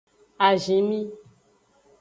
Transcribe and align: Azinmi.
Azinmi. 0.47 1.01